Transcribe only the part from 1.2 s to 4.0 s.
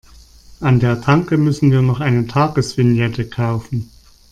müssen wir noch eine Tagesvignette kaufen.